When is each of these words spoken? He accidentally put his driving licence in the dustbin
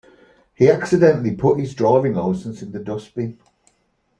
He 0.55 0.67
accidentally 0.67 1.35
put 1.35 1.59
his 1.59 1.75
driving 1.75 2.15
licence 2.15 2.63
in 2.63 2.71
the 2.71 2.79
dustbin 2.79 3.37